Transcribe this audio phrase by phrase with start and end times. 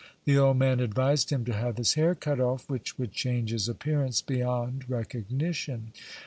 [0.25, 3.69] The old man advised him to have his hair cut off, which would change his
[3.69, 5.91] appearance beyond recognition.